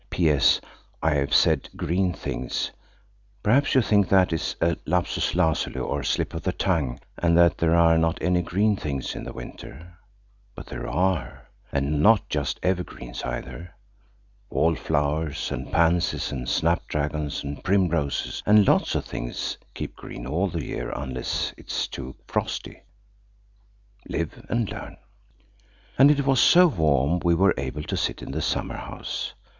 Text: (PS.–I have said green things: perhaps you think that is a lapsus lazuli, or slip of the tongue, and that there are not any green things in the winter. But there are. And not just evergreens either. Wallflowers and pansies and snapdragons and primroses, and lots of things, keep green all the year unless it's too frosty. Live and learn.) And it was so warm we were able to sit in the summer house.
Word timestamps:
(PS.–I 0.09 1.11
have 1.13 1.31
said 1.31 1.69
green 1.77 2.11
things: 2.11 2.71
perhaps 3.43 3.75
you 3.75 3.83
think 3.83 4.09
that 4.09 4.33
is 4.33 4.55
a 4.59 4.75
lapsus 4.87 5.35
lazuli, 5.35 5.79
or 5.79 6.01
slip 6.01 6.33
of 6.33 6.41
the 6.41 6.51
tongue, 6.53 6.99
and 7.19 7.37
that 7.37 7.59
there 7.59 7.75
are 7.75 7.99
not 7.99 8.17
any 8.19 8.41
green 8.41 8.75
things 8.75 9.13
in 9.13 9.23
the 9.23 9.31
winter. 9.31 9.99
But 10.55 10.65
there 10.65 10.87
are. 10.87 11.47
And 11.71 12.01
not 12.01 12.27
just 12.29 12.59
evergreens 12.63 13.21
either. 13.21 13.75
Wallflowers 14.49 15.51
and 15.51 15.71
pansies 15.71 16.31
and 16.31 16.49
snapdragons 16.49 17.43
and 17.43 17.63
primroses, 17.63 18.41
and 18.43 18.67
lots 18.67 18.95
of 18.95 19.05
things, 19.05 19.59
keep 19.75 19.95
green 19.95 20.25
all 20.25 20.47
the 20.47 20.65
year 20.65 20.91
unless 20.95 21.53
it's 21.57 21.85
too 21.87 22.15
frosty. 22.27 22.81
Live 24.09 24.43
and 24.49 24.67
learn.) 24.67 24.97
And 25.95 26.09
it 26.09 26.25
was 26.25 26.39
so 26.39 26.65
warm 26.65 27.19
we 27.19 27.35
were 27.35 27.53
able 27.55 27.83
to 27.83 27.95
sit 27.95 28.23
in 28.23 28.31
the 28.31 28.41
summer 28.41 28.77
house. 28.77 29.35